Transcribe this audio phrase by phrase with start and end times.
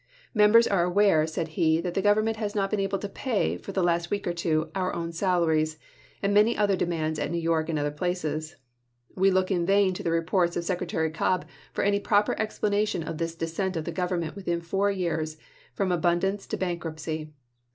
[0.33, 0.93] "Members are p.
[0.93, 3.83] 42.' aware," said he, "that the Government has not been able to pay, for the
[3.83, 5.77] last week or two, onr own salaries,
[6.23, 8.55] and many other demands at New York and other places."
[9.15, 13.19] We look in vain in the reports of Secretary Cobb for any proper explanation of
[13.19, 15.37] this descent of the Government within four years
[15.75, 17.29] from abundance to bankruptcy.